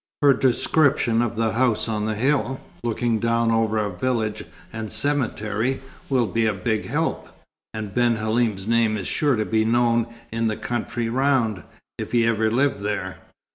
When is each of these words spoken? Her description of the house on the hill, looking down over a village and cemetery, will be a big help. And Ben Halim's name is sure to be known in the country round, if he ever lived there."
Her 0.23 0.33
description 0.33 1.21
of 1.21 1.35
the 1.35 1.51
house 1.51 1.87
on 1.87 2.07
the 2.07 2.15
hill, 2.15 2.59
looking 2.83 3.19
down 3.19 3.51
over 3.51 3.77
a 3.77 3.95
village 3.95 4.43
and 4.73 4.91
cemetery, 4.91 5.79
will 6.09 6.25
be 6.25 6.47
a 6.47 6.55
big 6.55 6.87
help. 6.87 7.29
And 7.75 7.93
Ben 7.93 8.15
Halim's 8.15 8.67
name 8.67 8.97
is 8.97 9.05
sure 9.05 9.35
to 9.35 9.45
be 9.45 9.63
known 9.63 10.07
in 10.31 10.47
the 10.47 10.57
country 10.57 11.07
round, 11.07 11.61
if 11.99 12.13
he 12.13 12.25
ever 12.25 12.49
lived 12.49 12.79
there." 12.79 13.19